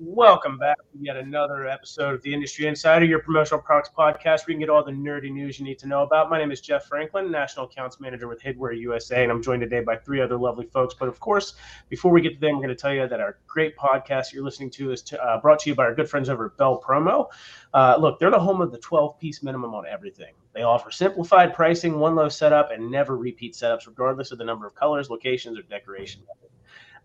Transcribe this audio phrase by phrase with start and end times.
[0.00, 4.50] Welcome back to yet another episode of the Industry Insider, your promotional products podcast where
[4.50, 6.30] you can get all the nerdy news you need to know about.
[6.30, 9.80] My name is Jeff Franklin, National Accounts Manager with Hidware USA, and I'm joined today
[9.80, 10.94] by three other lovely folks.
[10.94, 11.54] But of course,
[11.88, 14.44] before we get to them, we're going to tell you that our great podcast you're
[14.44, 16.80] listening to is to, uh, brought to you by our good friends over at Bel
[16.80, 17.26] Promo.
[17.74, 20.34] Uh, look, they're the home of the 12 piece minimum on everything.
[20.54, 24.64] They offer simplified pricing, one low setup, and never repeat setups, regardless of the number
[24.64, 26.57] of colors, locations, or decoration methods.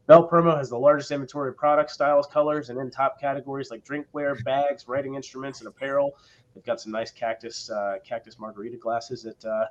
[0.05, 3.85] Bel Promo has the largest inventory of products, styles, colors, and in top categories like
[3.85, 6.17] drinkware, bags, writing instruments, and apparel.
[6.53, 9.65] They've got some nice cactus uh, cactus margarita glasses that uh,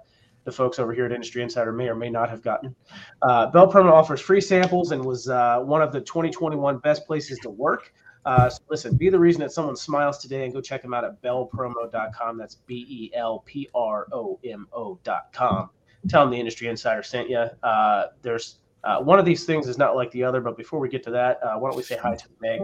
[0.44, 2.74] the folks over here at Industry Insider may or may not have gotten.
[3.20, 7.38] Uh, Bel Promo offers free samples and was uh, one of the 2021 best places
[7.40, 7.92] to work.
[8.24, 11.04] Uh, so listen, be the reason that someone smiles today and go check them out
[11.04, 12.38] at belpromo.com.
[12.38, 15.70] That's B E L P R O M O.com.
[16.08, 17.46] Tell them the Industry Insider sent you.
[17.62, 20.88] Uh, there's uh, one of these things is not like the other, but before we
[20.88, 22.60] get to that, uh, why don't we say hi to Meg?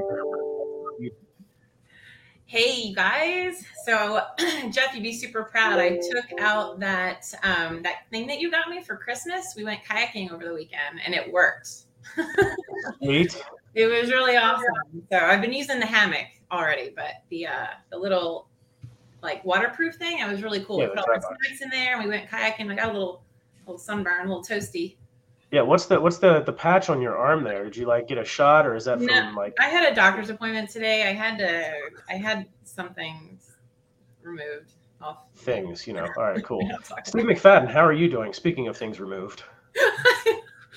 [2.46, 3.62] Hey, you guys.
[3.84, 4.22] So,
[4.70, 5.78] Jeff, you'd be super proud.
[5.78, 9.52] I took out that um, that thing that you got me for Christmas.
[9.54, 11.68] We went kayaking over the weekend, and it worked.
[13.00, 13.40] Neat.
[13.74, 14.64] It was really awesome.
[15.12, 18.48] So I've been using the hammock already, but the uh, the little
[19.22, 20.80] like waterproof thing, it was really cool.
[20.80, 22.72] Yeah, we put all our snacks in there, and we went kayaking.
[22.72, 23.22] I got a little
[23.66, 24.96] little sunburn, a little toasty.
[25.50, 27.64] Yeah, what's the what's the the patch on your arm there?
[27.64, 29.54] Did you like get a shot, or is that from like?
[29.58, 31.08] I had a doctor's appointment today.
[31.08, 31.72] I had to.
[32.10, 33.38] I had something
[34.22, 36.06] removed off Things, you know.
[36.16, 36.58] All right, cool.
[36.58, 38.32] We're not talking Steve McFadden, how are you doing?
[38.32, 39.42] Speaking of things removed.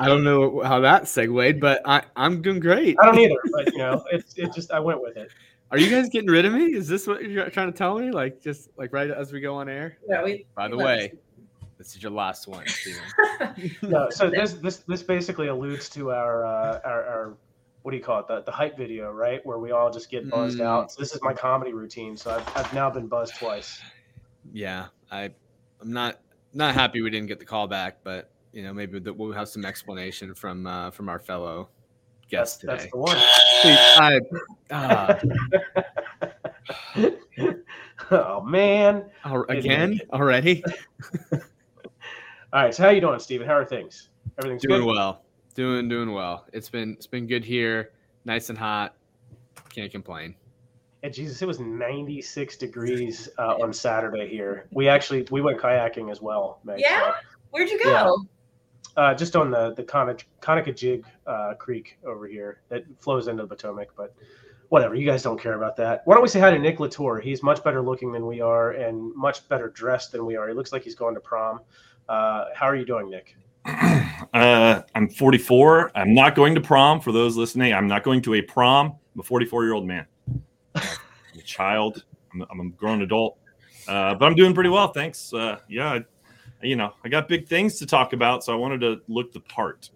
[0.00, 2.96] I don't know how that segued, but I, I'm doing great.
[3.02, 5.30] I don't either, but you know, it's it just I went with it.
[5.70, 6.74] Are you guys getting rid of me?
[6.74, 8.10] Is this what you're trying to tell me?
[8.10, 9.98] Like just like right as we go on air?
[10.08, 11.12] Yeah, we- By the we way,
[11.78, 12.66] this is your last one.
[13.82, 17.34] No, so this this this basically alludes to our uh, our, our
[17.82, 19.44] what do you call it the the hype video, right?
[19.46, 20.64] Where we all just get buzzed Mm.
[20.64, 20.92] out.
[20.92, 22.16] So this is my comedy routine.
[22.16, 23.80] So I've I've now been buzzed twice.
[24.52, 25.30] yeah, I
[25.80, 26.20] I'm not
[26.52, 29.48] not happy we didn't get the call back, but you know maybe that we'll have
[29.48, 31.68] some explanation from uh, from our fellow
[32.30, 32.90] That's guest that's today.
[32.92, 33.16] the one.
[33.62, 34.20] See, I,
[34.70, 35.18] ah,
[38.10, 39.04] oh man!
[39.48, 40.62] again already
[42.52, 43.46] All right, so how you doing, Steven?
[43.46, 44.08] How are things?
[44.38, 44.86] Everything's doing good.
[44.86, 45.22] well,
[45.54, 46.46] doing doing well.
[46.52, 47.92] It's been it's been good here,
[48.24, 48.94] nice and hot.
[49.74, 50.34] Can't complain.
[51.02, 54.66] And Jesus, it was 96 degrees uh, on Saturday here.
[54.72, 56.60] We actually we went kayaking as well.
[56.64, 57.12] Meg, Yeah?
[57.50, 57.90] Where'd you go?
[58.96, 59.02] Yeah.
[59.02, 63.48] uh, just on the the Conica- Conococheague uh, Creek over here that flows into the
[63.48, 63.88] Potomac.
[63.94, 64.14] But
[64.70, 66.00] whatever, you guys don't care about that.
[66.06, 67.20] Why don't we say hi to Nick Latour?
[67.20, 70.48] He's much better looking than we are and much better dressed than we are.
[70.48, 71.60] He looks like he's going to prom.
[72.08, 73.36] Uh, how are you doing, Nick?
[74.34, 75.92] Uh, I'm 44.
[75.94, 77.00] I'm not going to prom.
[77.00, 78.94] For those listening, I'm not going to a prom.
[79.14, 80.06] I'm a 44 year old man.
[80.74, 80.82] I'm
[81.38, 82.04] a child.
[82.32, 83.38] I'm, I'm a grown adult,
[83.88, 84.88] uh, but I'm doing pretty well.
[84.92, 85.32] Thanks.
[85.32, 86.04] Uh, yeah, I,
[86.62, 89.40] you know, I got big things to talk about, so I wanted to look the
[89.40, 89.90] part.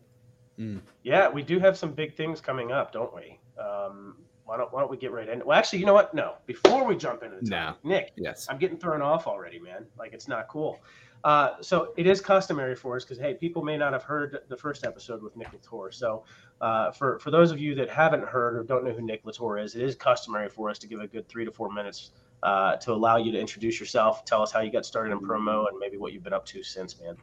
[1.03, 3.39] Yeah, we do have some big things coming up, don't we?
[3.61, 5.45] Um, why don't Why don't we get right into?
[5.45, 6.15] Well, actually, you know what?
[6.15, 7.57] No, before we jump into the No.
[7.67, 8.47] topic, Nick, Yes.
[8.49, 9.87] I'm getting thrown off already, man.
[9.99, 10.79] Like it's not cool.
[11.25, 14.57] Uh, so it is customary for us because hey, people may not have heard the
[14.57, 15.93] first episode with Nick Latour.
[15.93, 16.25] So
[16.61, 19.59] uh, for for those of you that haven't heard or don't know who Nick Latour
[19.59, 22.11] is, it is customary for us to give a good three to four minutes
[22.43, 25.69] uh, to allow you to introduce yourself, tell us how you got started in promo,
[25.69, 27.17] and maybe what you've been up to since, man.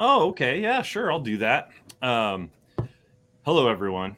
[0.00, 0.60] Oh, okay.
[0.60, 1.12] Yeah, sure.
[1.12, 1.70] I'll do that.
[2.00, 2.50] Um,
[3.44, 4.16] hello, everyone.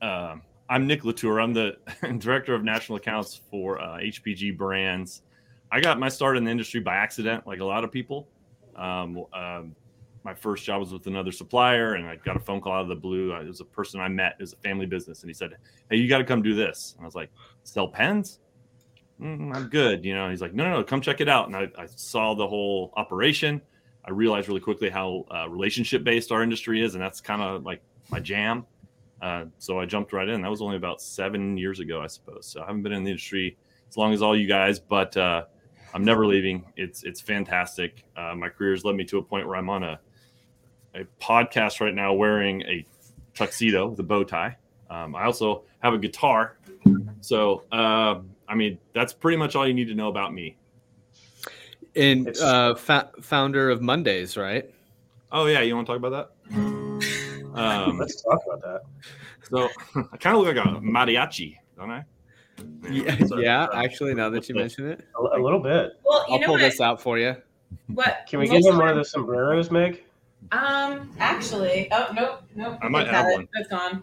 [0.00, 1.40] Um, I'm Nick Latour.
[1.40, 1.76] I'm the
[2.18, 5.22] director of national accounts for uh, HPG brands.
[5.70, 8.28] I got my start in the industry by accident, like a lot of people.
[8.76, 9.76] Um, um,
[10.24, 12.88] my first job was with another supplier, and I got a phone call out of
[12.88, 13.32] the blue.
[13.34, 14.36] It was a person I met.
[14.38, 15.56] It was a family business, and he said,
[15.90, 17.30] "Hey, you got to come do this." And I was like,
[17.64, 18.40] "Sell pens?"
[19.20, 20.04] Mm, I'm good.
[20.04, 21.46] You know, he's like, no, no, no, come check it out.
[21.46, 23.60] And I, I saw the whole operation.
[24.04, 27.64] I realized really quickly how uh, relationship based our industry is, and that's kind of
[27.64, 28.64] like my jam.
[29.20, 30.40] Uh, so I jumped right in.
[30.40, 32.46] That was only about seven years ago, I suppose.
[32.46, 33.56] So I haven't been in the industry
[33.88, 35.44] as long as all you guys, but uh,
[35.94, 36.64] I'm never leaving.
[36.76, 38.04] It's it's fantastic.
[38.16, 40.00] Uh, my career has led me to a point where I'm on a
[40.94, 42.84] a podcast right now wearing a
[43.34, 44.56] tuxedo with a bow tie.
[44.90, 46.56] Um, I also have a guitar.
[47.20, 50.56] So, uh, I mean, that's pretty much all you need to know about me.
[51.94, 54.70] And uh, fa- founder of Mondays, right?
[55.30, 55.60] Oh, yeah.
[55.60, 56.54] You want to talk about that?
[57.54, 58.82] Um, Let's talk about that.
[59.50, 59.68] so,
[60.12, 62.04] I kind of look like a mariachi, don't I?
[62.90, 63.66] Yeah, So- yeah.
[63.74, 65.92] Actually, now that you mention it, A, a little bit.
[66.04, 66.60] Well, you I'll know pull what?
[66.60, 67.36] this out for you.
[67.88, 68.26] What?
[68.28, 70.02] Can we most give him of one of those sombreros, Meg?
[70.52, 72.78] Um, actually, oh nope, nope.
[72.80, 73.48] I might have got one.
[73.54, 74.02] It's gone.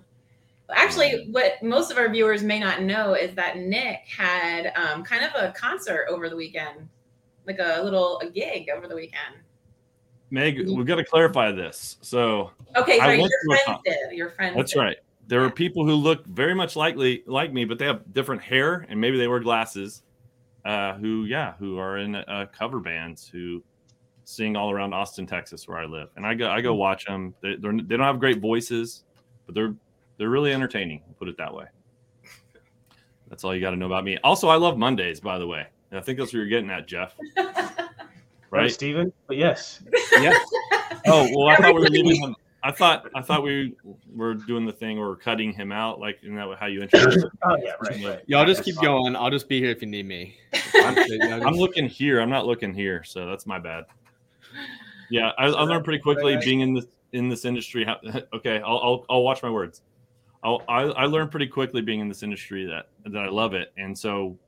[0.70, 5.24] Actually, what most of our viewers may not know is that Nick had um, kind
[5.24, 6.88] of a concert over the weekend,
[7.48, 9.36] like a little a gig over the weekend.
[10.32, 11.98] Meg, we've got to clarify this.
[12.02, 14.18] So, Okay, sorry, your to a friends did.
[14.18, 14.56] Your friends.
[14.58, 14.80] That's did.
[14.80, 14.98] right.
[15.28, 18.86] There are people who look very much likely like me, but they have different hair
[18.90, 20.04] and maybe they wear glasses.
[20.64, 23.64] Uh, who, yeah, who are in uh, cover bands who
[24.24, 27.34] sing all around Austin, Texas, where I live, and I go I go watch them.
[27.42, 29.04] They they're, they don't have great voices,
[29.46, 29.76] but they're
[30.18, 31.02] they're really entertaining.
[31.20, 31.66] Put it that way.
[33.30, 34.18] That's all you got to know about me.
[34.24, 35.68] Also, I love Mondays, by the way.
[35.92, 37.16] And I think that's what you're getting at, Jeff.
[38.52, 38.72] Right, Right?
[38.72, 39.12] Steven?
[39.28, 39.82] But yes.
[40.14, 40.34] Yeah.
[41.08, 42.36] Oh well, I thought we were leaving him.
[42.66, 43.76] I thought I thought we
[44.12, 46.00] were doing the thing where we're cutting him out.
[46.00, 47.32] Like, isn't that how you introduce it?
[47.44, 48.22] Oh, yeah, right, right.
[48.26, 49.16] Y'all just keep going.
[49.16, 50.36] I'll just be here if you need me.
[50.74, 52.20] I'm looking here.
[52.20, 53.84] I'm not looking here, so that's my bad.
[55.12, 57.86] Yeah, I, I learned pretty quickly being in this in this industry.
[57.86, 58.00] How,
[58.34, 59.84] okay, I'll, I'll I'll watch my words.
[60.44, 63.74] I'll, I I learned pretty quickly being in this industry that that I love it,
[63.78, 64.40] and so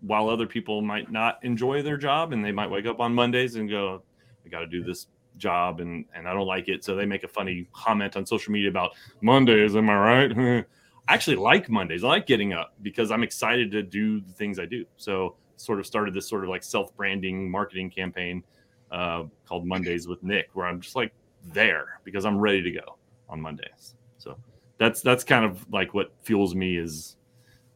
[0.00, 3.54] while other people might not enjoy their job and they might wake up on Mondays
[3.54, 4.02] and go,
[4.44, 5.06] "I got to do this
[5.36, 8.52] job," and and I don't like it, so they make a funny comment on social
[8.52, 9.76] media about Mondays.
[9.76, 10.66] Am I right?
[11.08, 12.02] I actually like Mondays.
[12.04, 14.84] I like getting up because I'm excited to do the things I do.
[14.96, 18.42] So sort of started this sort of like self branding marketing campaign
[18.90, 21.12] uh, called Mondays with Nick, where I'm just like
[21.52, 22.96] there because I'm ready to go
[23.28, 23.94] on Mondays.
[24.18, 24.36] So
[24.78, 27.16] that's that's kind of like what fuels me is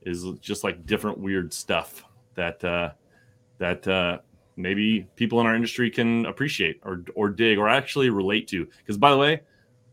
[0.02, 2.04] is just like different weird stuff
[2.34, 2.93] that uh,
[3.58, 4.19] that uh,
[4.58, 8.66] maybe people in our industry can appreciate or or dig or actually relate to.
[8.78, 9.40] Because by the way,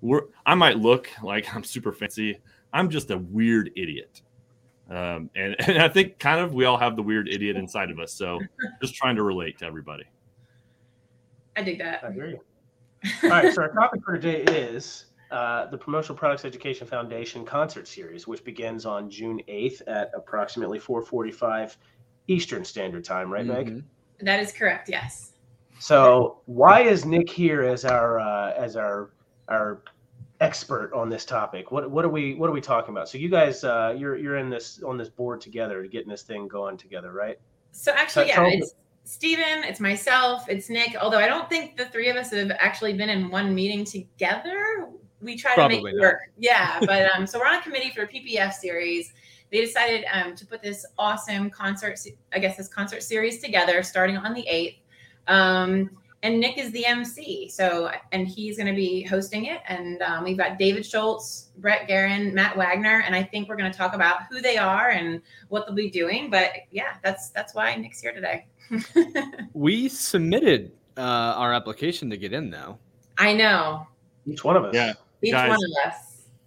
[0.01, 2.39] we're I might look like I'm super fancy.
[2.73, 4.21] I'm just a weird idiot.
[4.89, 7.99] Um, and, and I think kind of we all have the weird idiot inside of
[7.99, 8.11] us.
[8.11, 8.39] So
[8.81, 10.03] just trying to relate to everybody.
[11.55, 12.03] I dig that.
[12.03, 12.39] I hear you.
[13.23, 17.87] All right, so our topic for today is uh, the Promotional Products Education Foundation concert
[17.87, 21.77] series, which begins on June 8th at approximately 4:45
[22.27, 23.67] Eastern Standard Time, right, Meg?
[23.67, 23.83] Mhm.
[24.21, 24.89] That is correct.
[24.89, 25.31] Yes.
[25.79, 29.11] So, why is Nick here as our uh, as our
[29.49, 29.81] our
[30.41, 31.71] expert on this topic?
[31.71, 33.09] What what are we what are we talking about?
[33.09, 36.47] So, you guys, uh, you're you're in this on this board together, getting this thing
[36.47, 37.37] going together, right?
[37.71, 38.75] So actually, Tell- yeah, tell me- it's
[39.05, 40.95] Steven, it's myself, it's Nick.
[40.99, 44.87] Although I don't think the three of us have actually been in one meeting together.
[45.21, 46.19] We try to make it work.
[46.37, 49.13] Yeah, but um, so we're on a committee for a PPF series.
[49.55, 51.97] They decided um, to put this awesome concert,
[52.33, 54.79] I guess this concert series together, starting on the eighth.
[55.27, 55.91] Um,
[56.23, 59.61] and Nick is the MC, so and he's going to be hosting it.
[59.69, 63.71] And um, we've got David Schultz, Brett Guerin, Matt Wagner, and I think we're going
[63.71, 66.29] to talk about who they are and what they'll be doing.
[66.29, 68.47] But yeah, that's that's why Nick's here today.
[69.53, 72.77] We submitted uh, our application to get in, though.
[73.17, 73.87] I know
[74.27, 74.75] Each one of us.
[74.75, 74.95] Yeah.
[75.21, 75.47] each Guys.
[75.51, 75.95] one of us.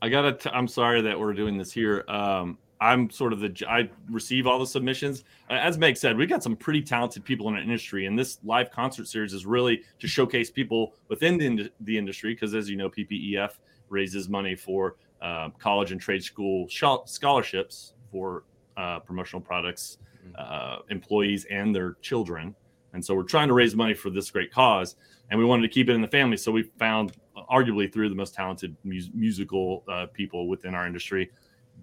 [0.03, 0.35] I gotta.
[0.35, 2.05] T- I'm sorry that we're doing this here.
[2.07, 3.65] Um, I'm sort of the.
[3.69, 5.25] I receive all the submissions.
[5.51, 8.39] Uh, As Meg said, we've got some pretty talented people in our industry, and this
[8.45, 12.35] live concert series is really to showcase people within the, the industry.
[12.35, 13.51] Because as you know, PPEF
[13.89, 18.45] raises money for uh, college and trade school sh- scholarships for
[18.77, 19.99] uh, promotional products
[20.37, 22.55] uh, employees and their children.
[22.93, 24.97] And so we're trying to raise money for this great cause,
[25.31, 26.37] and we wanted to keep it in the family.
[26.37, 30.75] So we found, uh, arguably, three of the most talented mus- musical uh, people within
[30.75, 31.31] our industry.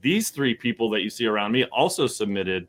[0.01, 2.67] These three people that you see around me also submitted,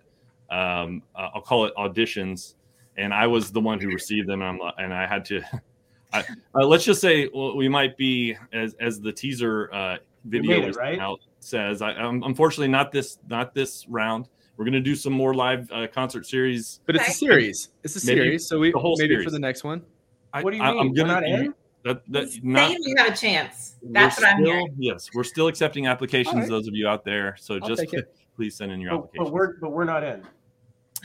[0.51, 2.55] um, uh, I'll call it auditions,
[2.97, 5.43] and I was the one who received them, and, I'm, and I had to.
[6.13, 10.51] I, uh, let's just say well, we might be as as the teaser uh, video
[10.51, 10.99] made it, is right?
[10.99, 11.83] out says.
[11.83, 14.29] I, um, unfortunately, not this not this round.
[14.57, 16.81] We're gonna do some more live uh, concert series.
[16.87, 17.71] But it's a series.
[17.83, 18.49] It's a Maybe series.
[18.49, 19.25] So we the whole maybe series.
[19.25, 19.83] for the next one.
[20.33, 20.81] I, What do you I, mean?
[20.81, 21.55] I'm We're gonna not in?
[21.87, 22.69] That that not.
[22.69, 23.77] saying you have a chance.
[23.83, 24.75] That's what I'm still- hearing.
[24.79, 26.35] Yes, we're still accepting applications.
[26.35, 26.49] All right.
[26.51, 27.85] Those of you out there, so I'll just
[28.37, 29.29] please send in your But, applications.
[29.31, 30.23] but we're but we're not in.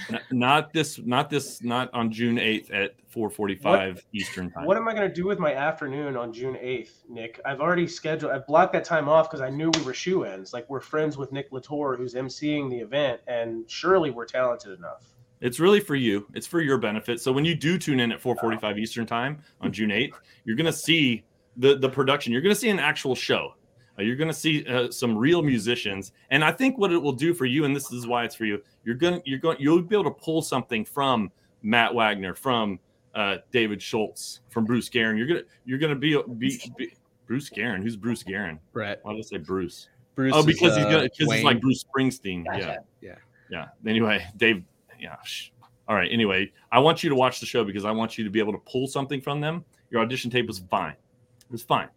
[0.09, 4.65] N- not this, not this, not on June eighth at four forty-five Eastern time.
[4.65, 7.39] What am I going to do with my afternoon on June 8th, Nick?
[7.45, 10.53] I've already scheduled, I've blocked that time off because I knew we were shoe ins.
[10.53, 15.03] Like, we're friends with Nick Latour, who's emceeing the event, and surely we're talented enough.
[15.41, 16.27] It's really for you.
[16.33, 17.19] It's for your benefit.
[17.19, 20.13] So when you do tune in at 4:45 Eastern time on June 8th,
[20.45, 21.23] you're going to see
[21.57, 22.31] the the production.
[22.31, 23.55] You're going to see an actual show.
[23.99, 27.11] Uh, you're going to see uh, some real musicians, and I think what it will
[27.11, 29.57] do for you, and this is why it's for you, you're going to you're going
[29.59, 31.31] you'll be able to pull something from
[31.61, 32.79] Matt Wagner, from
[33.15, 35.17] uh, David Schultz, from Bruce Guerin.
[35.17, 36.93] You're gonna you're gonna be, be, be
[37.27, 37.81] Bruce Guerin.
[37.81, 38.59] Who's Bruce Guerin?
[38.73, 38.99] Brett.
[39.03, 39.89] Why did I say Bruce?
[40.15, 40.33] Bruce.
[40.35, 42.45] oh, because is, he's uh, gonna because he's like Bruce Springsteen.
[42.45, 43.15] Yeah, Yeah.
[43.49, 43.67] yeah.
[43.85, 44.63] Anyway, Dave.
[45.01, 45.17] Yeah.
[45.23, 45.49] sh-
[45.87, 46.09] All right.
[46.11, 48.53] Anyway, I want you to watch the show because I want you to be able
[48.53, 49.65] to pull something from them.
[49.89, 50.93] Your audition tape was fine.
[50.93, 51.89] It was fine,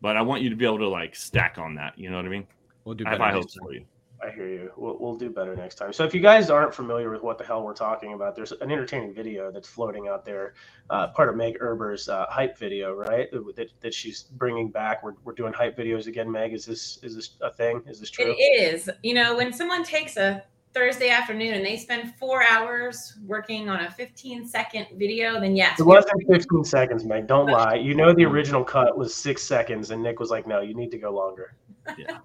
[0.00, 1.98] but I want you to be able to like stack on that.
[1.98, 2.46] You know what I mean?
[2.84, 3.64] We'll do I have better high next hopes time.
[3.64, 3.84] for you.
[4.22, 4.70] I hear you.
[4.76, 5.92] We'll, we'll do better next time.
[5.92, 8.70] So, if you guys aren't familiar with what the hell we're talking about, there's an
[8.70, 10.54] entertaining video that's floating out there,
[10.90, 13.28] uh, part of Meg Erber's uh, hype video, right?
[13.56, 15.02] That, that she's bringing back.
[15.02, 16.30] We're, we're doing hype videos again.
[16.30, 17.82] Meg, is this is this a thing?
[17.86, 18.34] Is this true?
[18.38, 18.88] It is.
[19.02, 23.80] You know, when someone takes a Thursday afternoon and they spend four hours working on
[23.84, 25.78] a 15 second video, then yes.
[25.78, 27.26] It wasn't 15 seconds, Meg.
[27.26, 27.74] Don't lie.
[27.74, 30.90] You know the original cut was six seconds, and Nick was like, "No, you need
[30.92, 31.56] to go longer."
[31.98, 32.18] Yeah.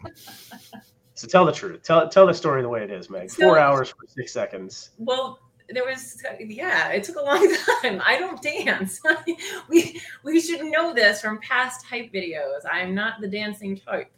[1.15, 1.83] So tell the truth.
[1.83, 3.31] Tell tell the story the way it is, Meg.
[3.31, 4.91] Four So- hours for six seconds.
[4.97, 5.39] Well,
[5.69, 8.01] there was yeah, it took a long time.
[8.05, 9.01] I don't dance.
[9.69, 12.61] we we should know this from past hype videos.
[12.71, 14.09] I'm not the dancing type.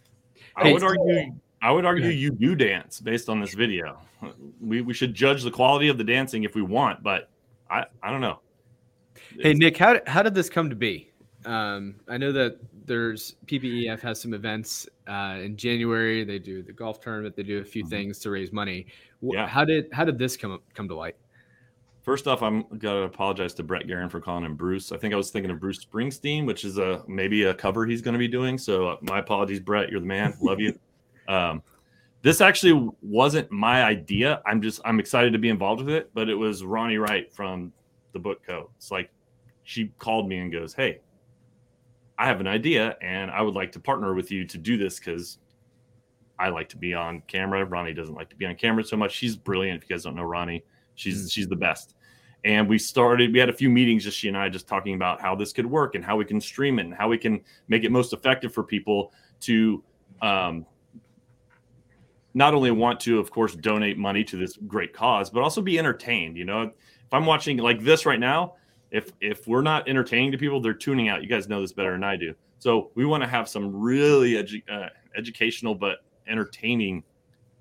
[0.56, 1.34] I would argue.
[1.62, 4.00] I would argue you do dance based on this video.
[4.62, 7.30] We we should judge the quality of the dancing if we want, but
[7.70, 8.40] I I don't know.
[9.40, 11.12] Hey Nick, how how did this come to be?
[11.46, 16.24] Um, I know that there's PPEF has some events uh, in January.
[16.26, 17.36] They do the golf tournament.
[17.36, 17.90] They do a few Mhm.
[17.90, 18.88] things to raise money.
[19.22, 19.48] Yeah.
[19.48, 21.16] How did how did this come come to light?
[22.02, 24.92] First off, I'm gonna apologize to Brett Guerin for calling him Bruce.
[24.92, 28.02] I think I was thinking of Bruce Springsteen, which is a maybe a cover he's
[28.02, 28.58] going to be doing.
[28.58, 29.90] So uh, my apologies, Brett.
[29.90, 30.34] You're the man.
[30.42, 30.78] Love you.
[31.30, 31.64] Um,
[32.22, 34.42] this actually wasn't my idea.
[34.46, 36.10] I'm just I'm excited to be involved with it.
[36.14, 37.72] But it was Ronnie Wright from
[38.12, 38.70] the Book Co.
[38.76, 39.10] It's like
[39.64, 41.00] she called me and goes, "Hey,
[42.18, 45.00] I have an idea, and I would like to partner with you to do this
[45.00, 45.38] because
[46.38, 47.64] I like to be on camera.
[47.64, 49.14] Ronnie doesn't like to be on camera so much.
[49.14, 49.82] She's brilliant.
[49.82, 50.64] If you guys don't know Ronnie,
[50.96, 51.96] she's she's the best.
[52.44, 53.32] And we started.
[53.32, 55.66] We had a few meetings, just she and I, just talking about how this could
[55.66, 58.54] work and how we can stream it and how we can make it most effective
[58.54, 59.84] for people to
[60.22, 60.66] um,
[62.34, 65.80] not only want to, of course, donate money to this great cause, but also be
[65.80, 66.38] entertained.
[66.38, 68.56] You know, if I'm watching like this right now,
[68.92, 71.22] if if we're not entertaining to people, they're tuning out.
[71.22, 72.34] You guys know this better than I do.
[72.60, 77.04] So we want to have some really edu- uh, educational but entertaining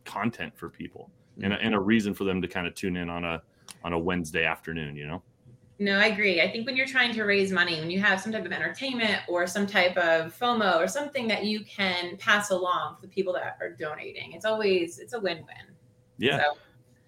[0.05, 1.11] content for people,
[1.43, 3.43] and, a, and a reason for them to kind of tune in on a
[3.85, 4.97] on a Wednesday afternoon.
[4.97, 5.23] You know.
[5.80, 6.40] No, I agree.
[6.40, 9.20] I think when you're trying to raise money, when you have some type of entertainment
[9.28, 13.32] or some type of FOMO or something that you can pass along to the people
[13.35, 15.75] that are donating, it's always it's a win-win.
[16.18, 16.58] Yeah, So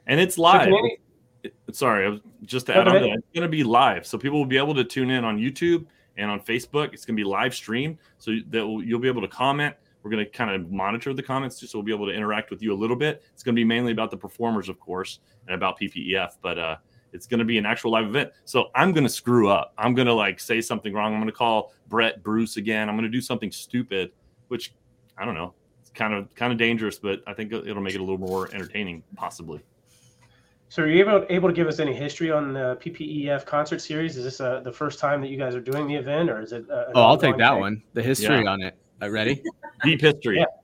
[0.06, 0.68] and it's live.
[0.68, 0.98] can any-
[1.42, 3.64] It- sorry, I was just to No, add go on that, it's going to be
[3.64, 5.86] live, so people will be able to tune in on YouTube
[6.16, 6.92] and on Facebook.
[6.92, 9.74] It's going to be live streamed, so that will, you'll be able to comment.
[10.02, 12.50] We're going to kind of monitor the comments, too, so we'll be able to interact
[12.50, 13.22] with you a little bit.
[13.32, 16.76] It's going to be mainly about the performers, of course, and about PPEF, but uh,
[17.12, 18.30] it's going to be an actual live event.
[18.44, 19.72] So I'm going to screw up.
[19.78, 21.12] I'm going to like say something wrong.
[21.12, 22.88] I'm going to call Brett Bruce again.
[22.88, 24.12] I'm going to do something stupid,
[24.48, 24.72] which
[25.18, 25.54] I don't know.
[25.80, 28.48] It's kind of kind of dangerous, but I think it'll make it a little more
[28.54, 29.60] entertaining, possibly.
[30.68, 34.16] So, are you able, able to give us any history on the PPEF concert series?
[34.16, 36.52] Is this uh, the first time that you guys are doing the event, or is
[36.52, 36.64] it?
[36.70, 37.60] Uh, Oh, I'll take that thing?
[37.60, 37.82] one.
[37.94, 38.50] The history Yeah.
[38.52, 38.76] on it.
[39.02, 39.42] Uh, ready?
[39.82, 40.36] Deep history.
[40.38, 40.59] Yeah, sure.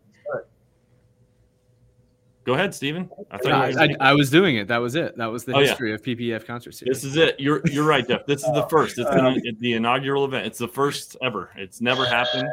[2.46, 3.10] Go ahead, Steven.
[3.32, 4.68] I thought you I, I was doing it.
[4.68, 5.16] That was it.
[5.16, 5.68] That was the Oh, yeah.
[5.70, 7.02] history of PPF concert series.
[7.02, 7.34] this is it.
[7.40, 8.24] You're you're right, Jeff.
[8.24, 8.98] This is the first.
[8.98, 10.46] It's Um, the, the inaugural event.
[10.46, 11.50] It's the first ever.
[11.56, 12.48] It's never happened.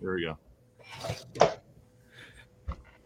[0.00, 0.36] There we go.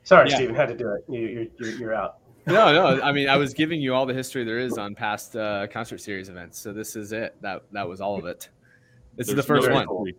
[0.04, 0.36] Sorry, Yeah.
[0.36, 1.04] Stephen, had to do it.
[1.08, 2.18] You, you're, you're, you're out.
[2.46, 3.02] no, no.
[3.02, 5.98] I mean, I was giving you all the history there is on past uh, concert
[5.98, 6.58] series events.
[6.58, 7.36] So this is it.
[7.42, 8.48] That that was all of it.
[9.16, 9.86] This is the first no one.
[10.06, 10.16] history.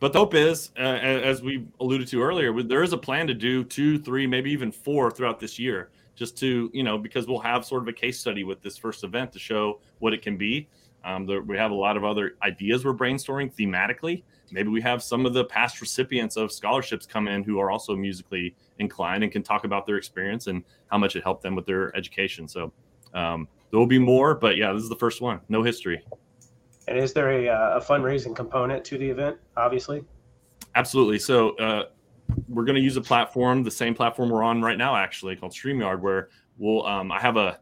[0.00, 3.34] But the hope is, uh, as we alluded to earlier, there is a plan to
[3.34, 7.38] do two, three, maybe even four throughout this year, just to you know, because we'll
[7.38, 10.38] have sort of a case study with this first event to show what it can
[10.38, 10.66] be.
[11.04, 14.22] Um, there, we have a lot of other ideas we're brainstorming thematically.
[14.50, 17.94] Maybe we have some of the past recipients of scholarships come in who are also
[17.94, 21.66] musically inclined and can talk about their experience and how much it helped them with
[21.66, 22.48] their education.
[22.48, 22.72] So
[23.14, 25.40] um, there will be more, but yeah, this is the first one.
[25.48, 26.02] No history.
[26.88, 29.36] And is there a, uh, a fundraising component to the event?
[29.56, 30.04] Obviously.
[30.74, 31.18] Absolutely.
[31.18, 31.84] So uh,
[32.48, 35.52] we're going to use a platform, the same platform we're on right now, actually called
[35.52, 36.86] Streamyard, where we'll.
[36.86, 37.60] Um, I have a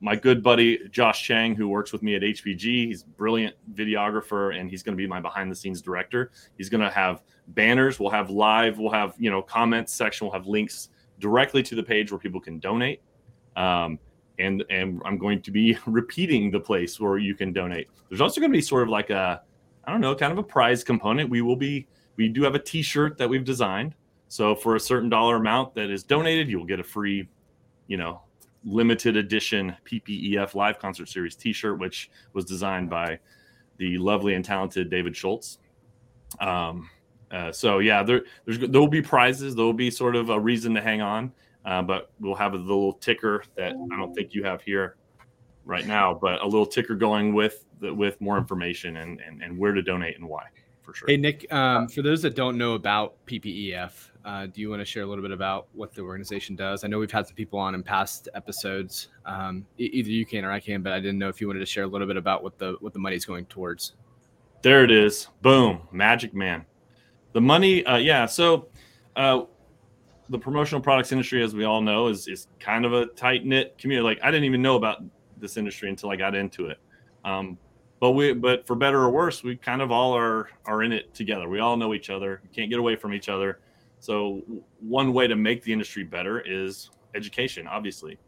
[0.00, 2.86] my good buddy Josh Chang, who works with me at HPG.
[2.86, 6.30] He's a brilliant videographer, and he's going to be my behind the scenes director.
[6.56, 7.98] He's going to have banners.
[7.98, 8.78] We'll have live.
[8.78, 10.26] We'll have you know comments section.
[10.26, 13.00] We'll have links directly to the page where people can donate.
[13.56, 13.98] Um,
[14.38, 17.88] and and I'm going to be repeating the place where you can donate.
[18.08, 19.42] There's also going to be sort of like a
[19.84, 21.30] I don't know, kind of a prize component.
[21.30, 21.86] We will be
[22.16, 23.94] we do have a T-shirt that we've designed.
[24.28, 27.28] So for a certain dollar amount that is donated, you will get a free,
[27.86, 28.22] you know,
[28.64, 33.18] limited edition PPEF Live Concert Series T-shirt, which was designed by
[33.76, 35.58] the lovely and talented David Schultz.
[36.40, 36.88] Um,
[37.30, 39.54] uh, so yeah, there there's there will be prizes.
[39.54, 41.32] There will be sort of a reason to hang on,
[41.64, 44.96] uh, but we'll have a little ticker that I don't think you have here
[45.64, 49.58] right now, but a little ticker going with the, with more information and, and and
[49.58, 50.44] where to donate and why
[50.84, 51.08] for sure.
[51.08, 54.84] Hey Nick, um, for those that don't know about PPEF, uh, do you want to
[54.84, 56.84] share a little bit about what the organization does?
[56.84, 59.08] I know we've had some people on in past episodes.
[59.24, 61.66] Um, either you can or I can, but I didn't know if you wanted to
[61.66, 63.94] share a little bit about what the what the money's going towards.
[64.62, 65.28] There it is.
[65.42, 65.82] Boom.
[65.92, 66.64] Magic man.
[67.32, 68.26] The money, uh, yeah.
[68.26, 68.68] So,
[69.16, 69.42] uh,
[70.28, 73.76] the promotional products industry, as we all know, is is kind of a tight knit
[73.78, 74.04] community.
[74.04, 75.02] Like I didn't even know about
[75.38, 76.78] this industry until I got into it.
[77.24, 77.58] Um,
[78.00, 81.14] but we, but for better or worse, we kind of all are are in it
[81.14, 81.48] together.
[81.48, 82.42] We all know each other.
[82.54, 83.60] Can't get away from each other.
[84.00, 84.42] So
[84.80, 87.66] one way to make the industry better is education.
[87.66, 88.18] Obviously,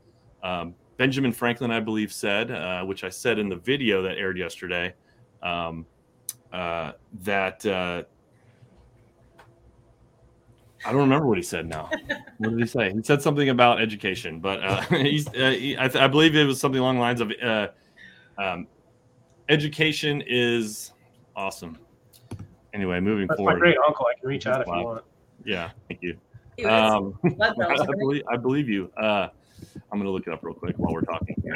[0.43, 4.39] um, Benjamin Franklin, I believe, said, uh, which I said in the video that aired
[4.39, 4.95] yesterday,
[5.43, 5.87] um,
[6.53, 7.65] uh, that.
[7.65, 8.05] Uh,
[10.87, 11.91] I don't remember what he said now.
[12.39, 12.93] what did he say?
[12.93, 16.45] He said something about education, but uh, he's, uh, he, I, th- I, believe it
[16.45, 17.69] was something along the lines of uh,
[18.39, 18.69] um,
[19.49, 20.93] education is
[21.35, 21.77] awesome.
[22.73, 23.55] Anyway, moving That's forward.
[23.55, 24.07] my great uncle.
[24.07, 24.79] I can reach out if Wow.
[24.79, 25.05] you want.
[25.45, 26.17] Yeah, thank you.
[26.69, 28.91] Um, I, believe, I believe you.
[28.97, 29.29] Uh,
[29.91, 31.37] I'm going to look it up real quick while we're talking.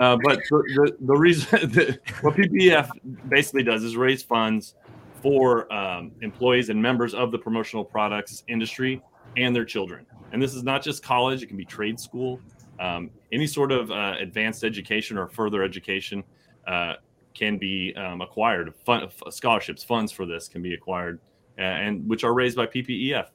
[0.00, 2.88] Uh, but the, the, the reason the, what PPF
[3.28, 4.74] basically does is raise funds
[5.22, 9.02] for um, employees and members of the promotional products industry
[9.36, 10.06] and their children.
[10.32, 12.40] And this is not just college; it can be trade school,
[12.80, 16.22] um, any sort of uh, advanced education or further education
[16.66, 16.94] uh,
[17.34, 18.74] can be um, acquired.
[18.84, 21.20] Fun, scholarships, funds for this can be acquired,
[21.58, 23.28] uh, and which are raised by PPEF.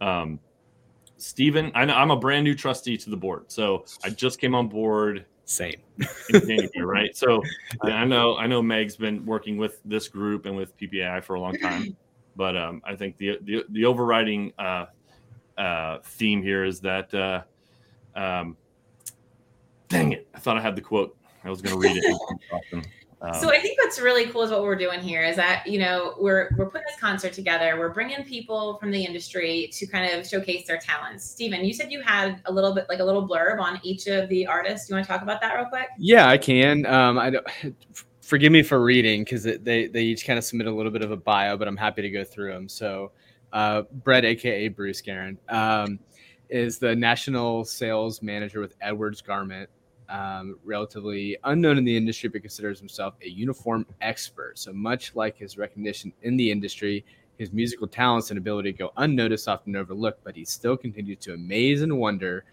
[0.00, 0.38] Um,
[1.16, 4.68] Stephen, I I'm a brand new trustee to the board, so I just came on
[4.68, 5.76] board Same.
[6.78, 7.16] right?
[7.16, 7.42] So
[7.82, 11.34] I, I know I know Meg's been working with this group and with ppi for
[11.34, 11.96] a long time,
[12.36, 14.86] but um, I think the the, the overriding uh,
[15.58, 17.12] uh, theme here is that.
[17.14, 17.42] Uh,
[18.16, 18.56] um,
[19.88, 20.28] dang it!
[20.34, 21.16] I thought I had the quote.
[21.44, 22.84] I was going to read it.
[23.24, 25.78] Um, so I think what's really cool is what we're doing here is that you
[25.78, 27.78] know we're we're putting this concert together.
[27.78, 31.24] We're bringing people from the industry to kind of showcase their talents.
[31.24, 34.28] Stephen, you said you had a little bit like a little blurb on each of
[34.28, 34.88] the artists.
[34.88, 35.88] You want to talk about that real quick?
[35.98, 36.86] Yeah, I can.
[36.86, 37.46] Um, I don't.
[38.20, 41.10] Forgive me for reading because they they each kind of submit a little bit of
[41.10, 42.70] a bio, but I'm happy to go through them.
[42.70, 43.12] So,
[43.52, 45.98] uh, Brett, aka Bruce Guerin, um,
[46.48, 49.68] is the national sales manager with Edwards Garment.
[50.14, 54.56] Um, relatively unknown in the industry, but considers himself a uniform expert.
[54.56, 57.04] So much like his recognition in the industry,
[57.36, 61.34] his musical talents and ability to go unnoticed, often overlooked, but he still continues to
[61.34, 62.44] amaze and wonder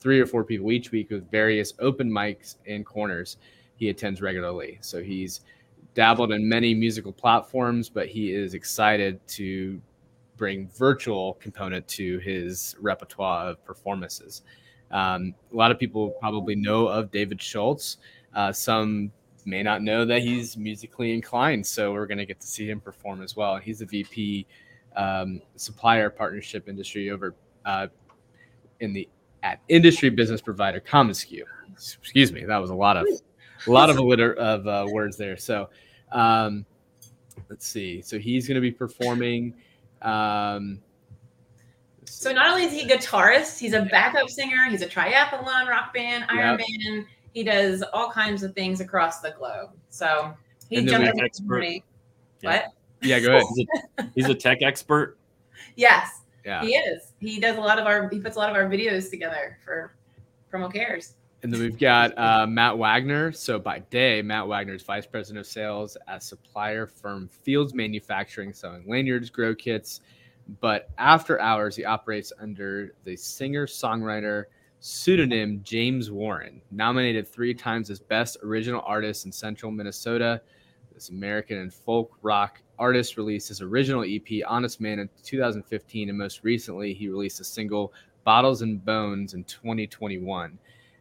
[0.00, 3.36] three or four people each week with various open mics and corners
[3.76, 4.78] he attends regularly.
[4.80, 5.42] So he's
[5.94, 9.80] dabbled in many musical platforms, but he is excited to
[10.36, 14.42] bring virtual component to his repertoire of performances.
[14.92, 17.98] Um, a lot of people probably know of David Schultz.
[18.34, 19.10] Uh, some
[19.44, 22.80] may not know that he's musically inclined, so we're going to get to see him
[22.80, 23.56] perform as well.
[23.56, 24.46] He's a VP
[24.96, 27.88] um, supplier partnership industry over uh,
[28.80, 29.08] in the
[29.42, 31.42] at industry business provider Commonsku.
[31.72, 33.06] Excuse me, that was a lot of
[33.66, 35.36] a lot of a alliter- of uh, words there.
[35.36, 35.70] So
[36.12, 36.64] um,
[37.48, 38.02] let's see.
[38.02, 39.54] So he's going to be performing.
[40.02, 40.80] Um,
[42.04, 44.68] So not only is he a guitarist, he's a backup singer.
[44.68, 47.06] He's a triathlon rock band, Iron Man.
[47.32, 49.70] He does all kinds of things across the globe.
[49.88, 50.34] So
[50.68, 51.80] he jumped expert- Yeah.
[52.42, 52.66] What?
[53.02, 53.44] yeah, go ahead.
[53.54, 53.66] he's,
[53.98, 55.16] a, he's a tech expert.
[55.76, 56.62] Yes, Yeah.
[56.62, 57.12] he is.
[57.20, 58.08] He does a lot of our.
[58.08, 59.94] He puts a lot of our videos together for
[60.52, 61.14] Promo Cares.
[61.42, 63.32] And then we've got uh, Matt Wagner.
[63.32, 68.52] So by day, Matt Wagner is vice president of sales at supplier firm Fields Manufacturing,
[68.52, 70.00] selling lanyards, grow kits.
[70.60, 74.44] But after hours, he operates under the singer songwriter
[74.80, 80.42] pseudonym James Warren, nominated three times as best original artist in Central Minnesota.
[80.92, 86.18] This American and folk rock artist released his original EP, Honest Man, in 2015, and
[86.18, 87.92] most recently, he released a single,
[88.24, 90.58] Bottles and Bones, in 2021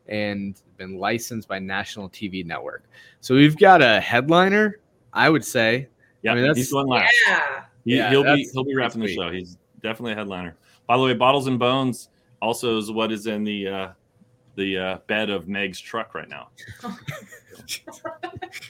[0.07, 2.83] and been licensed by National TV Network.
[3.21, 4.79] So we've got a headliner,
[5.13, 5.87] I would say.
[6.21, 7.13] Yeah, I mean, that's- he's going last.
[7.27, 7.63] Yeah.
[7.85, 9.31] He, Yeah, he'll be he'll be wrapping the show.
[9.31, 10.55] He's definitely a headliner.
[10.87, 12.09] By the way, Bottles and Bones
[12.41, 13.87] also is what is in the uh,
[14.55, 16.49] the uh, bed of Meg's truck right now.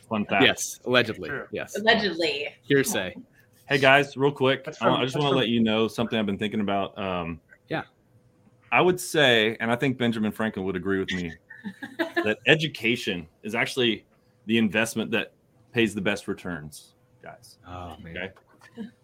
[0.09, 0.43] fun fact.
[0.43, 1.29] Yes, allegedly.
[1.29, 1.47] Sure.
[1.51, 1.75] Yes.
[1.77, 2.47] Allegedly.
[2.67, 3.15] Hearsay.
[3.67, 6.25] Hey guys, real quick, I, from- I just want to let you know something I've
[6.25, 6.97] been thinking about.
[6.97, 7.83] Um, Yeah.
[8.73, 11.33] I would say, and I think Benjamin Franklin would agree with me,
[12.23, 14.05] that education is actually
[14.45, 15.33] the investment that
[15.73, 17.57] pays the best returns, guys.
[17.67, 18.17] Oh man.
[18.17, 18.31] Okay.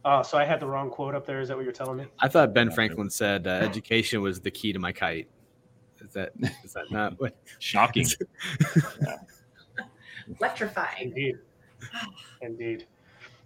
[0.06, 1.42] Oh, so I had the wrong quote up there.
[1.42, 2.06] Is that what you're telling me?
[2.20, 5.28] I thought Ben Franklin said uh, education was the key to my kite.
[6.00, 6.32] Is that
[6.64, 7.36] is that not what?
[7.60, 8.06] Shocking.
[10.40, 11.10] Electrifying.
[11.10, 11.36] Indeed.
[12.42, 12.86] Indeed.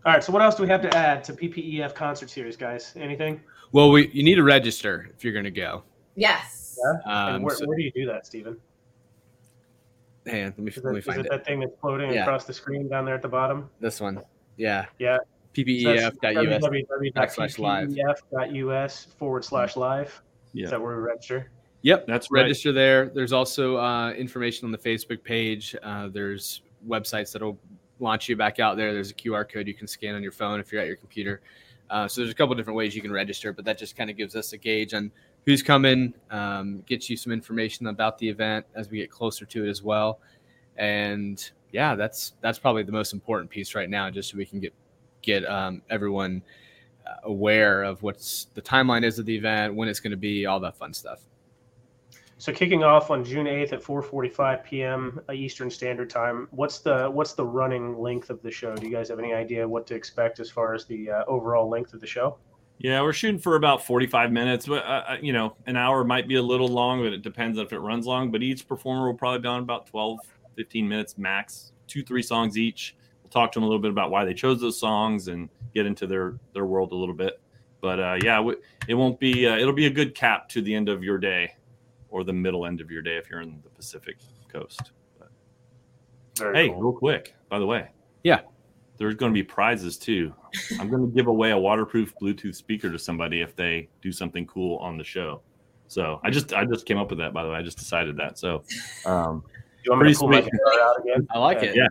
[0.05, 0.23] All right.
[0.23, 2.93] So what else do we have to add to PPEF concert series, guys?
[2.95, 3.41] Anything?
[3.71, 5.83] Well, we you need to register if you're going to go.
[6.15, 6.77] Yes.
[7.05, 8.57] and Um, where, so, where do you do that, Stephen?
[10.27, 11.29] hang on, let me Is let it, me is find it it.
[11.31, 12.21] that thing that's floating Yeah.
[12.23, 13.69] across the screen down there at the bottom?
[13.79, 14.21] This one.
[14.55, 14.85] Yeah.
[14.99, 15.17] Yeah.
[15.55, 16.63] So that's PPEF.us.
[17.95, 20.21] www.ppef.us forward slash live.
[20.53, 20.65] Yeah.
[20.65, 21.51] Is that where we register?
[21.83, 22.07] Yep.
[22.07, 22.43] That's right.
[22.43, 23.09] register there.
[23.09, 25.75] There's also uh, information on the Facebook page.
[25.81, 27.57] Uh, there's websites that'll
[27.99, 28.93] launch you back out there.
[28.93, 31.41] There's a QR code you can scan on your phone if you're at your computer.
[31.89, 34.15] Uh, so there's a couple different ways you can register, but that just kind of
[34.15, 35.11] gives us a gauge on
[35.45, 39.65] who's coming, um, gets you some information about the event as we get closer to
[39.65, 40.19] it as well.
[40.77, 44.59] And yeah, that's that's probably the most important piece right now, just so we can
[44.59, 44.73] get
[45.21, 46.41] get um, everyone
[47.05, 50.45] uh, aware of what's the timeline is of the event, when it's going to be,
[50.45, 51.21] all that fun stuff.
[52.37, 55.21] So kicking off on June 8th at 4:45 p.m.
[55.31, 56.47] Eastern Standard Time.
[56.49, 58.75] What's the what's the running length of the show?
[58.75, 61.69] Do you guys have any idea what to expect as far as the uh, overall
[61.69, 62.37] length of the show?
[62.79, 64.65] Yeah, we're shooting for about 45 minutes.
[64.65, 67.59] But, uh, uh, you know, an hour might be a little long, but it depends
[67.59, 68.31] if it runs long.
[68.31, 70.17] But each performer will probably be on about 12,
[70.55, 72.95] 15 minutes max, two, three songs each.
[73.33, 75.85] We'll talk to them a little bit about why they chose those songs and get
[75.85, 77.39] into their, their world a little bit.
[77.79, 78.45] But uh, yeah,
[78.87, 81.55] it won't be, uh, it'll be a good cap to the end of your day
[82.09, 84.17] or the middle end of your day if you're in the Pacific
[84.51, 84.91] coast.
[85.17, 86.81] But, hey, cool.
[86.81, 87.89] real quick, by the way.
[88.23, 88.41] Yeah.
[88.97, 90.33] There's going to be prizes too.
[90.79, 94.45] I'm going to give away a waterproof Bluetooth speaker to somebody if they do something
[94.45, 95.41] cool on the show.
[95.87, 97.55] So I just I just came up with that by the way.
[97.55, 98.37] I just decided that.
[98.37, 98.63] So
[99.05, 99.43] um,
[99.83, 100.51] you want me to pull my sweet.
[100.51, 101.27] guitar out again?
[101.31, 101.75] I like it.
[101.75, 101.87] Yeah.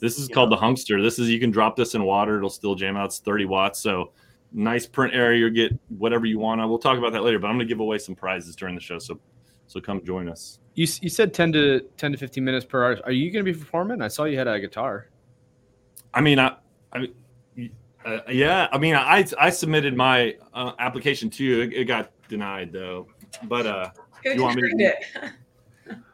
[0.00, 0.34] This is Yeah.
[0.34, 1.02] called the Hunkster.
[1.02, 2.36] This is you can drop this in water.
[2.38, 3.06] It'll still jam out.
[3.06, 3.78] It's 30 watts.
[3.80, 4.12] So
[4.52, 5.40] nice print area.
[5.40, 6.60] You'll get whatever you want.
[6.68, 7.38] We'll talk about that later.
[7.38, 8.98] But I'm going to give away some prizes during the show.
[8.98, 9.18] So
[9.66, 10.60] so come join us.
[10.74, 12.98] You, you said 10 to 10 to 15 minutes per hour.
[13.04, 14.00] Are you going to be performing?
[14.00, 15.08] I saw you had a guitar.
[16.14, 16.56] I mean, I,
[16.92, 17.08] I
[18.06, 18.68] uh, yeah.
[18.72, 21.60] I mean, I I submitted my uh, application too.
[21.62, 23.08] It, it got denied though.
[23.44, 23.90] But uh,
[24.24, 25.04] Who You want me to- it?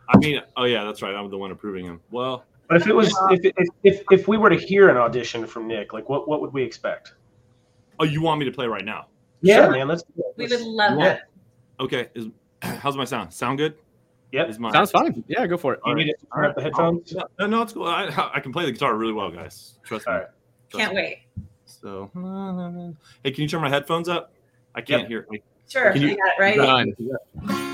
[0.09, 1.14] I mean, oh yeah, that's right.
[1.14, 2.01] I'm the one approving him.
[2.11, 4.96] Well, But if it was uh, if, if if if we were to hear an
[4.96, 7.14] audition from Nick, like what what would we expect?
[8.00, 9.07] oh, you want me to play right now?
[9.40, 9.70] Yeah, Sure.
[9.72, 9.87] man.
[9.88, 10.03] Let's.
[10.37, 11.05] We let's- would love Yeah.
[11.05, 11.20] that.
[11.81, 12.09] Okay.
[12.14, 12.27] Is
[12.62, 13.33] how's my sound?
[13.33, 13.74] Sound good?
[14.33, 14.48] Yep.
[14.48, 15.22] Is my Sounds fine.
[15.29, 15.81] Yeah, go for it.
[15.87, 17.12] You need to turn up the headphones.
[17.14, 17.87] No, no, no, it's cool.
[17.87, 19.79] I, I can play the guitar really well, guys.
[19.85, 20.12] Trust me.
[20.12, 20.29] All right.
[20.70, 21.03] Trust Can't me.
[21.03, 21.18] wait.
[21.66, 22.11] So,
[23.22, 24.33] hey, can you turn my headphones up?
[24.74, 25.09] I can't Yep.
[25.09, 25.27] hear.
[25.31, 25.92] Like, Sure.
[25.92, 26.57] Can You, you- got it right.
[26.57, 26.94] Done.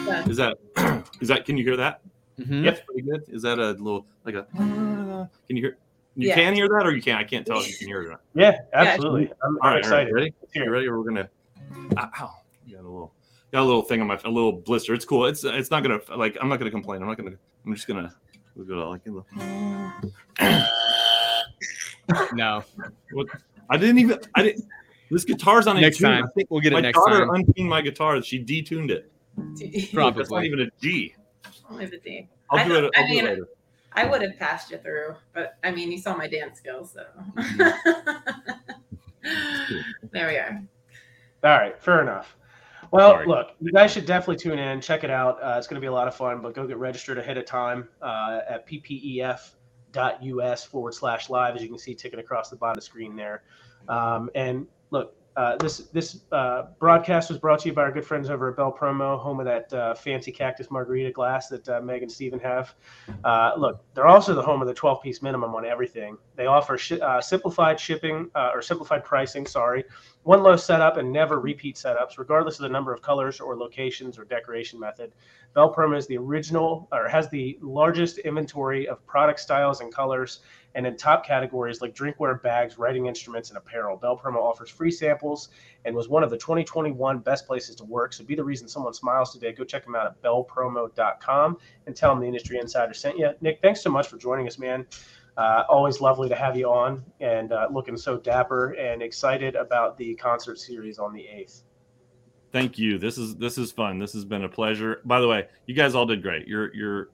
[0.05, 0.31] Done.
[0.31, 0.59] is that
[1.20, 1.44] is that?
[1.46, 2.00] Can you hear that?
[2.40, 2.64] Mhm.
[2.64, 2.87] Yep.
[2.87, 3.22] Pretty good.
[3.29, 4.44] Is that a little like a?
[4.57, 5.76] Can you hear?
[6.16, 6.35] You Yeah.
[6.35, 7.18] can hear that, or you can't?
[7.20, 8.18] I can't tell if you can hear it.
[8.35, 9.31] Yeah, absolutely.
[9.44, 10.09] I'm, All I'm excited.
[10.09, 10.35] All right, ready?
[10.42, 10.87] Let's You ready?
[10.88, 11.29] Or we're gonna.
[11.98, 12.35] Ow!
[12.66, 13.12] You got a little.
[13.53, 14.94] Got a little thing on my a little blister.
[14.94, 15.26] It's cool.
[15.26, 16.37] It's it's not gonna like.
[16.40, 17.03] I'm not gonna complain.
[17.03, 17.37] I'm not gonna.
[17.66, 18.14] I'm just gonna.
[18.57, 19.03] We'll go like.
[19.07, 19.26] a little-
[22.35, 22.64] No.
[23.12, 23.29] What?
[23.68, 24.18] I didn't even.
[24.35, 24.64] I didn't.
[25.11, 26.24] This guitar's on a Next time.
[26.24, 27.31] I think We'll get it my next daughter time.
[27.31, 28.20] untuned my guitar.
[28.22, 29.11] She detuned it.
[29.92, 30.20] Probably.
[30.22, 31.14] That's not even a G.
[31.70, 32.29] Leave it be.
[32.50, 32.90] I'll I do it.
[32.96, 33.48] I'll I do mean, it later.
[33.92, 37.05] I would have passed you through, but I mean, you saw my dance skills, so.
[40.12, 40.62] there we are.
[41.42, 42.37] All right, fair enough.
[42.92, 43.26] Well, Sorry.
[43.26, 45.42] look, you guys should definitely tune in, check it out.
[45.42, 47.46] Uh, it's going to be a lot of fun, but go get registered ahead of
[47.46, 49.44] time uh, at ppef.us
[50.64, 53.42] forward slash live, as you can see ticking across the bottom of the screen there.
[53.88, 58.05] Um, and look, uh, this this uh, broadcast was brought to you by our good
[58.05, 61.81] friends over at Bel Promo, home of that uh, fancy cactus margarita glass that uh,
[61.81, 62.74] Meg and Steven have.
[63.24, 66.18] Uh, look, they're also the home of the 12 piece minimum on everything.
[66.37, 69.85] They offer uh, simplified shipping or simplified pricing, sorry,
[70.24, 74.18] one low setup and never repeat setups, regardless of the number of colors or locations
[74.18, 75.12] or decoration method.
[75.55, 80.40] Bel Promo is the original or has the largest inventory of product styles and colors
[80.74, 83.96] and in top categories like drinkware, bags, writing instruments, and apparel.
[83.96, 85.48] Bel Promo offers free samples
[85.85, 88.12] and was one of the 2021 best places to work.
[88.12, 89.52] So be the reason someone smiles today.
[89.52, 93.30] Go check them out at belpromo.com and tell them the Industry Insider sent you.
[93.40, 94.87] Nick, thanks so much for joining us, man.
[95.37, 99.96] Uh, always lovely to have you on and uh, looking so dapper and excited about
[99.96, 101.62] the concert series on the 8th.
[102.52, 102.98] Thank you.
[102.98, 103.98] This is this is fun.
[103.98, 105.00] This has been a pleasure.
[105.04, 106.48] By the way, you guys all did great.
[106.48, 107.11] Your your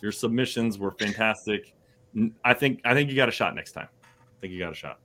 [0.00, 1.74] your submissions were fantastic.
[2.44, 3.88] I think I think you got a shot next time.
[4.02, 4.98] I think you got a shot.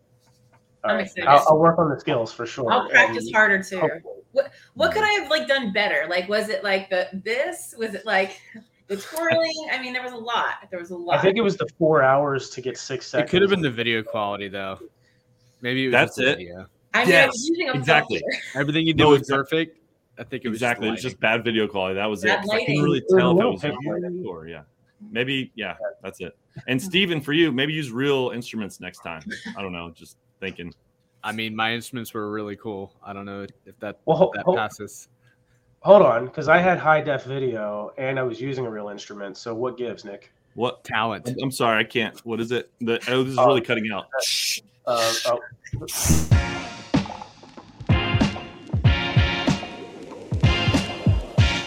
[0.84, 1.06] All I'm right.
[1.06, 1.26] excited.
[1.28, 2.72] I'll, I'll work on the skills for sure.
[2.72, 3.80] I'll practice and harder too.
[3.80, 4.02] hopefully-
[4.34, 6.06] What what could I have like done better?
[6.10, 7.74] Like was it like the this?
[7.78, 8.40] Was it like
[8.88, 9.70] the twirling?
[9.72, 10.56] I mean, there was a lot.
[10.72, 11.18] There was a lot.
[11.20, 13.30] I think it was the four hours to get six seconds.
[13.30, 14.80] It could have been the video quality though.
[15.62, 16.38] Maybe it was That's just the it.
[16.38, 16.66] Video.
[16.96, 18.20] I mean, Yes, using exactly.
[18.20, 18.38] filter.
[18.60, 19.80] Everything you did No, was exact- perfect.
[20.20, 20.90] I think it was exactly.
[20.90, 21.96] It was just bad video quality.
[21.96, 22.42] That was Bad it.
[22.42, 22.66] 'Cause I lighting.
[22.68, 24.22] couldn't really tell if it was pixelated.
[24.22, 24.62] you or yeah.
[25.12, 26.38] Maybe yeah, that's it.
[26.68, 29.24] And Steven, for you, maybe use real instruments next time.
[29.58, 29.92] I don't know.
[29.96, 30.74] Just thinking.
[31.24, 32.94] I mean, my instruments were really cool.
[33.04, 35.08] I don't know if that Well, ho- that ho- passes.
[35.82, 39.38] hold on, because I had high def video and I was using a real instrument.
[39.38, 40.32] So what gives, Nick?
[40.56, 40.84] What?
[40.84, 41.28] Talent.
[41.30, 42.20] I'm, I'm sorry, I can't.
[42.26, 42.70] What is it?
[42.82, 43.48] The oh, this is Oh.
[43.48, 44.06] really cutting out.
[44.86, 45.40] Uh, oh,